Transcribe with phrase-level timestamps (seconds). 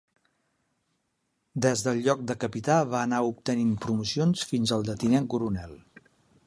[1.65, 5.81] Des del lloc de capità, va anar obtenint promocions fins al de tinent coronel.